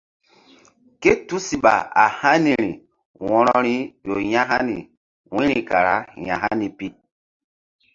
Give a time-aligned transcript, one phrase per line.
[1.01, 2.69] Ké tusiɓa a haniri
[3.27, 4.77] wo̧roi ƴo ya̧hani
[5.33, 5.95] wu̧yri kara
[6.27, 6.87] ya̧hani pi.